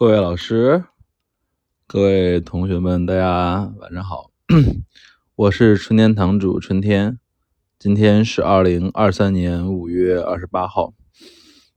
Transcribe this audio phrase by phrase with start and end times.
[0.00, 0.82] 各位老师，
[1.86, 4.30] 各位同学们，大家晚上好。
[5.36, 7.18] 我是春天堂主春天，
[7.78, 10.94] 今天是二零二三年五月二十八号，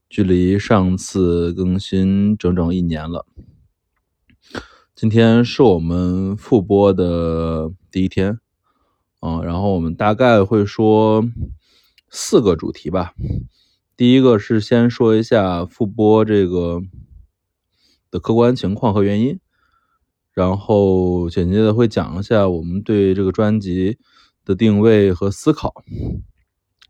[0.08, 3.26] 距离上次更新整整一年了。
[4.94, 8.38] 今天是我们复播的第一天，
[9.20, 11.22] 嗯，然后我们大概会说
[12.08, 13.12] 四个主题吧。
[13.98, 16.80] 第一个是先说一下复播这个。
[18.14, 19.40] 的客观情况和原因，
[20.34, 23.98] 然后紧接着会讲一下我们对这个专辑
[24.44, 25.82] 的定位和思考，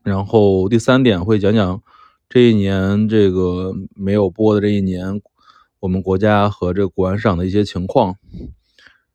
[0.03, 1.83] 然后第三点会讲讲
[2.29, 5.23] 这一年这个没有播的这一年，
[5.81, 8.17] 我们国家和这个国安市场的一些情况，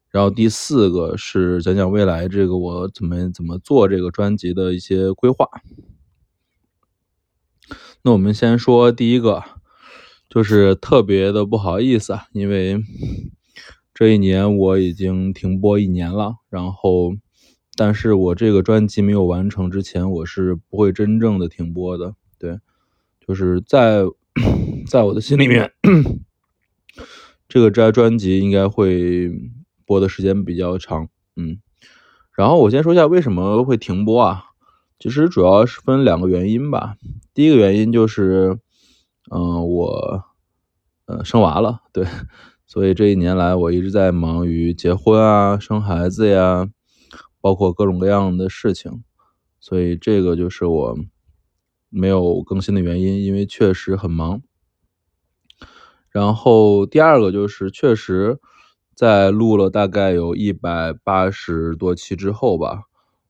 [0.09, 5.47] 然后第四个是讲讲未来这个我怎么怎么做这个专辑的一些规划。
[8.01, 9.58] 那我们先说第一个。
[10.29, 12.79] 就是特别的不好意思啊，因为
[13.95, 17.13] 这一年我已经停播一年了，然后，
[17.75, 22.13] 但是我这个专辑没有完成之前，我是不会真正的停播的。
[22.37, 22.59] 对，
[23.25, 24.03] 就是在
[24.87, 25.73] 在我的心里面，
[27.47, 29.31] 这个专专辑应该会
[29.83, 31.09] 播的时间比较长。
[31.35, 31.59] 嗯，
[32.37, 34.43] 然后我先说一下为什么会停播啊，
[34.99, 36.97] 其实主要是分两个原因吧。
[37.33, 38.59] 第一个原因就是。
[39.31, 40.23] 嗯，我
[41.05, 42.05] 呃生娃了，对，
[42.65, 46.67] 所以这一年来我一直在忙于结婚啊、生孩子呀，
[47.41, 49.03] 包括各种各样的事情，
[49.59, 50.97] 所以这个就是我
[51.89, 54.41] 没有更新的原因，因为确实很忙。
[56.09, 58.39] 然后第二个就是确实，
[58.95, 62.83] 在录了大概有一百八十多期之后吧，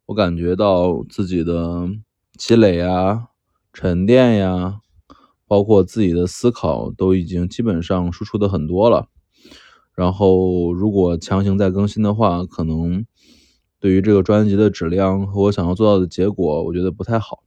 [0.07, 1.89] 我感觉到自己的
[2.37, 3.27] 积累呀、
[3.73, 4.79] 沉淀呀。
[5.49, 9.09] 包括自己的思考都已经基本上输出的很多了，
[9.95, 13.07] 然后如果强行再更新的话，可能
[13.79, 17.43] 对于这个专辑的质量和我想要做到的结果，我觉得不太好，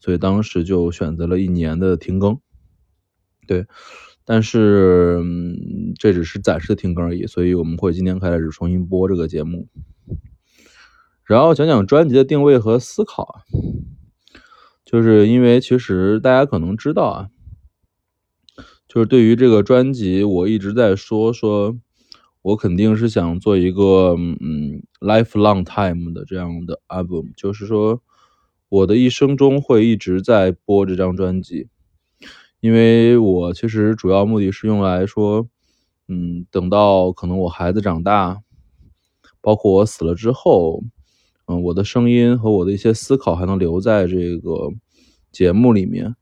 [0.00, 2.36] 所以当时就选择了一年的停更。
[3.46, 3.66] 对，
[4.24, 5.22] 但是
[6.00, 9.68] 这只是暂时的停更而已，所以我们会今天开始重新播这个节目，
[11.22, 13.46] 然后讲讲专辑的定位和思考啊。
[14.90, 17.28] 就是因为其实大家可能知道啊，
[18.88, 21.76] 就是对于这个专辑，我一直在说说，
[22.40, 28.00] 我肯定是想做一个嗯，lifelong time 的这样的 album，就是说
[28.70, 31.68] 我的一生中会一直在播这张专辑，
[32.60, 35.46] 因为我其实主要目的是用来说，
[36.08, 38.40] 嗯，等到可能我孩子长大，
[39.42, 40.82] 包括我死了之后。
[41.50, 44.70] 嗯，我的声音和我的一些思考还能留在这个
[45.32, 46.14] 节目里面，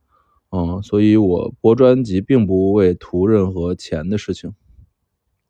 [0.51, 4.55] 嗯，所以我播专辑并不为图任何钱的事情，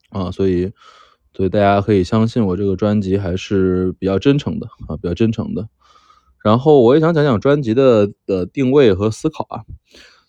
[0.09, 0.73] 啊，所以，
[1.35, 5.69] 所以大家可以相信我这个专辑还是比较真诚的啊，比较真诚的。
[6.43, 9.65] 然后我也想讲讲专辑的的定位和思考啊，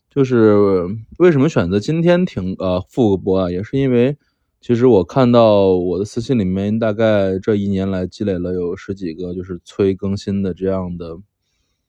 [0.10, 0.86] 就是
[1.20, 4.18] 为什么选择今天停呃复播啊，也是因为。
[4.68, 11.18] 其实我看到我的私信里面，大概这一年来积累了有十几个，就是催更新的这样的，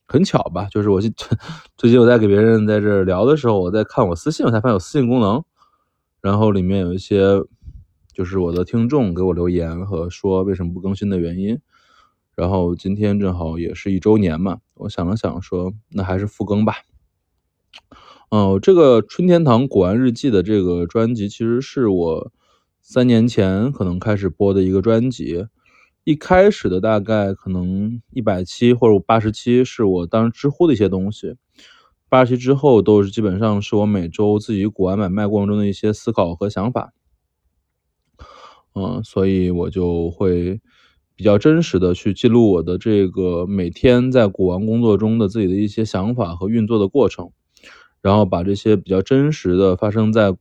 [0.06, 0.68] 很巧吧？
[0.70, 1.10] 就是我最
[1.76, 5.42] 最近我在给别人在这聊的时候，我在看我私信，我才发现有私信功能，
[6.20, 7.42] 然后里面有一些
[8.12, 11.58] 就是我的听众给我留言和说为什么不更新的原因，
[12.36, 16.74] 然后今天正好也是一周年嘛，我想了想说，那还是复更吧。
[18.30, 22.30] 嗯，这个春天堂古玩日记的这个专辑，其实是我。
[22.90, 25.46] 三年前可能开始播的一个专辑，
[26.04, 31.36] 一开始的大概可能一百期或者八十期是我当时知乎的一些东西，
[32.08, 36.94] 八十期之后都是基本上是我每周自己古玩买卖过程中的一些思考和想法，
[38.74, 40.58] 嗯，所以我就会
[41.14, 47.30] 比较真实的去记录我的这个每天在古玩工作中的自己的一些想法和运作的过程，
[48.00, 50.34] 然后把这些比较真实的发生在。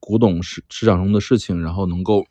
[0.00, 2.24] 古董市市场中的事情，然后能够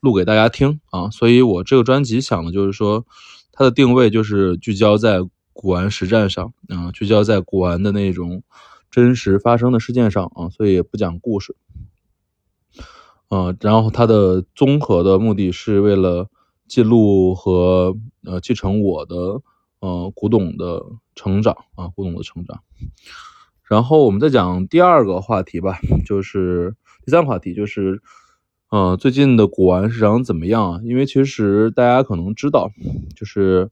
[0.00, 3.04] 录给大家听啊，所以我这个专辑想的就是说，
[3.52, 5.20] 它的定位就是聚焦在
[5.52, 8.42] 古玩实战上，啊，聚焦在古玩的那种
[8.90, 11.56] 真实发生的事件上啊，所以也不讲故事，
[13.28, 16.28] 啊，然后它的综合的目的是为了
[16.66, 19.42] 记录和呃继承我的
[19.80, 20.84] 呃古董的
[21.14, 22.60] 成长啊，古董的成长，
[23.64, 26.74] 然后我们再讲第二个话题吧，就是。
[27.06, 28.02] 第三个话题就是，
[28.68, 30.80] 呃，最近的古玩市场怎么样啊？
[30.82, 32.68] 因为其实大家可能知道，
[33.14, 33.70] 就是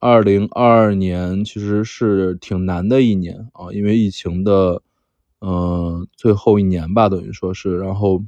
[0.00, 4.82] 二零二二年其实是挺难的一年啊，因为疫情的
[5.40, 7.78] 嗯，最后一年吧，等于说是。
[7.78, 8.20] 然后，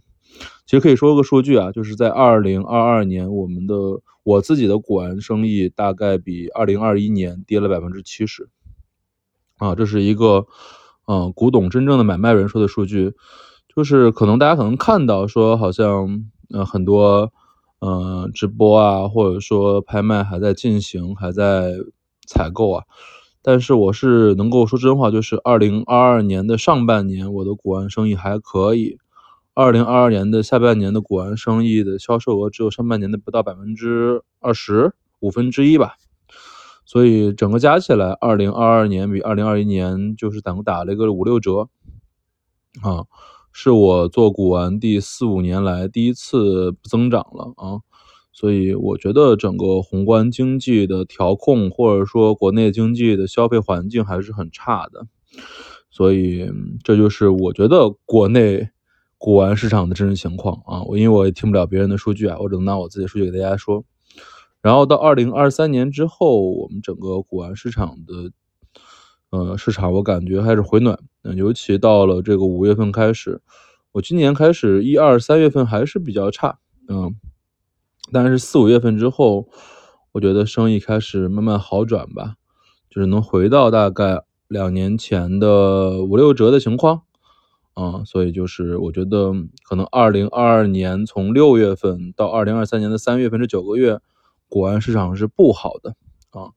[0.67, 3.75] 其实可以说个数据啊，就是在二零二二年，我们的
[4.23, 8.49] 我自己的古玩生意大概比二零二一年跌了百分之七十。
[9.57, 10.47] 啊，这是一个，
[11.09, 13.15] 嗯，古董真正的买卖人说的数据，
[13.79, 17.33] 就是可能大家可能看到说，好像呃很多，
[17.79, 21.75] 嗯，直播啊，或者说拍卖还在进行，还在
[22.27, 22.85] 采购啊，
[23.41, 28.99] 但是我是能够说真话，就是二零二二年的上半年我的古玩生意还可以，
[29.55, 35.95] 二零二二年的下半年的古玩生意的销售额只有上半年的不到百分之二十五分之一吧。
[36.85, 41.69] 所以整个加起来，二零二二年比二零二一年就是等打了一个五六折，
[42.83, 43.07] 啊，
[43.61, 47.83] 是我做古玩第四五年来第一次增长了啊，
[48.33, 55.09] 所以我觉得整个宏观经济的调控，或者说国内经济的消费环境还是很差的，
[55.91, 56.49] 所以
[56.85, 58.69] 这就是我觉得国内
[59.19, 63.85] 古玩市场的真实情况啊，我因为我也听不了别人的数据啊，我只能拿我自己的数据给大家说。
[64.63, 68.31] 然后到二零二三年之后，我们整个古玩市场的，
[69.31, 70.99] 呃，市场我感觉还是回暖。
[71.23, 73.41] 嗯，尤其到了这个五月份开始，
[73.93, 76.59] 我今年开始一二三月份还是比较差，
[76.89, 77.15] 嗯，
[78.13, 79.49] 但是四五月份之后，
[80.13, 82.35] 我觉得生意开始慢慢好转吧，
[82.89, 87.03] 就是能回到大概两年前的五六折的情况，
[87.75, 89.33] 啊，所以就是我觉得
[89.63, 94.01] 可能二零二二年从六月份到二零二三年的三月份这九个月。
[94.51, 95.95] 古玩市场是不好的
[96.31, 96.49] 啊，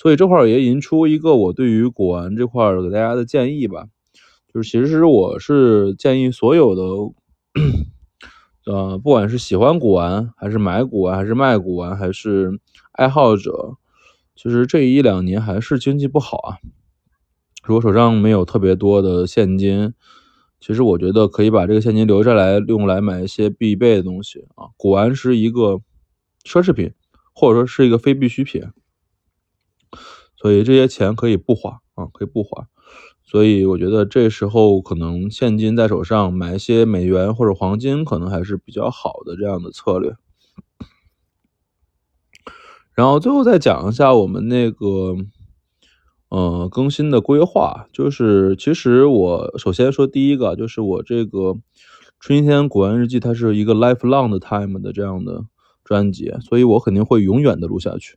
[0.00, 3.84] 所以这块也引出一个我对于古玩这块给大家的建议吧，
[4.50, 6.82] 就是其实我是建议所有的，
[8.64, 12.58] 呃，不管是喜欢古玩，还是买古玩，还是卖古玩，还是
[12.92, 13.76] 爱好者，
[14.34, 16.56] 其实这一两年还是经济不好啊。
[17.62, 19.92] 如果手上没有特别多的现金，
[20.60, 24.72] 其实我觉得可以把这个现金留下来，用来买一些必备的东西啊。
[24.78, 25.82] 古玩是一个
[26.42, 26.94] 奢侈品。
[27.32, 28.62] 或者说是一个非必需品，
[30.40, 32.66] 所以这些钱可以不花啊，可以不花。
[33.24, 40.16] 所以我觉得这时候可能现金在手上买一些美元或者黄金，可能还是比较好的这样的策略。
[42.94, 45.16] 然后最后再讲一下我们那个，
[46.28, 51.56] 呃，更新的规划，就是其实我首先说第一个，就是我这个
[52.18, 55.44] 春天古玩日记，它是一个 lifelong 的 time 的这样的。
[55.82, 58.16] 专辑，所以我肯定会永远的录下去，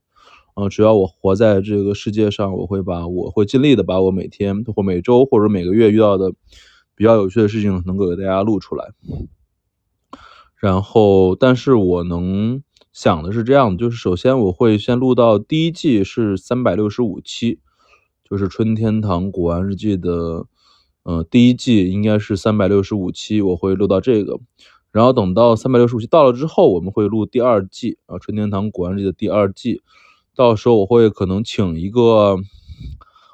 [0.56, 6.32] 呃，只要我活在这个世界上，我会把我会尽力的把我每天或每周或者每个月遇到的
[6.96, 8.92] 比较有趣的事情能够给大家录出来。
[10.56, 12.62] 然后，但是我能
[12.92, 17.60] 想的是这样，就是首先我会先录到第一季是三百六十五期，
[18.24, 20.46] 就是春天堂古玩日记的，
[21.02, 24.40] 呃，第一季应该是三百六十五期，我会录到这个。
[24.92, 29.82] 然后等到三百六十五期到了之后，我们会录第二季啊，春天堂古玩日记的第二季。
[30.36, 32.38] 到时候我会可能请一个，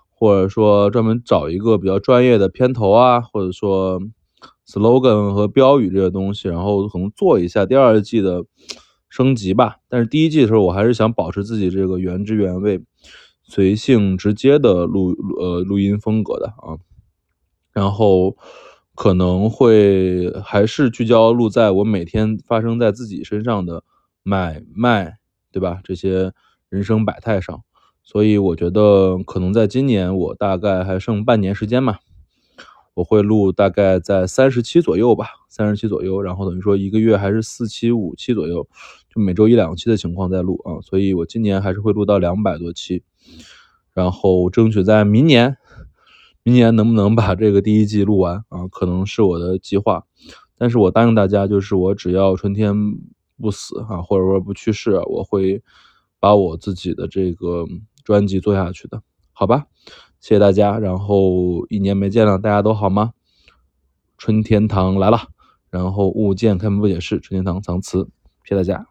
[0.10, 4.02] 或者说专门找一个比较专业的片头啊，或者说
[4.68, 8.44] slogan 和标语这些东西，然后可能做一下第二季的
[9.10, 9.78] 升级吧。
[9.88, 12.82] 但是第一季的时候，我还是想保持自己这个原汁原味、
[13.44, 16.78] 随性直接的录呃录音风格的啊。
[17.72, 18.38] 然后。
[18.96, 23.82] 可能会还是聚焦录在我每天发生在自己身上的
[24.24, 25.20] 买卖，
[25.54, 25.80] 对吧？
[25.86, 26.34] 这些
[26.70, 27.64] 人生百态上，
[28.04, 31.98] 所以我觉得可能在今年我大概还剩半年时间嘛，
[32.94, 38.68] 我会录大概在三十期左右吧，三十期左右，然后等于说一个月还是四期五期左右，
[39.10, 43.04] 就每周一两期的情况在录啊，所以我今年还是会录到两百多期，
[43.94, 45.58] 然后争取在明年。
[46.42, 48.66] 明年能不能把这个第一季录完啊？
[48.72, 50.06] 可能是我的计划，
[50.58, 52.74] 但是我答应大家，就是我只要春天
[53.40, 55.62] 不死啊，或者说不去世，我会
[56.20, 57.66] 把我自己的这个
[58.04, 59.68] 专辑做下去的，好吧？
[60.20, 63.14] 谢谢大家，然后一年没见了，大家都好吗？
[64.18, 65.30] 春天堂来了，
[65.70, 68.10] 然后物件开门不解释，春天堂藏词，
[68.44, 68.86] 谢谢大家。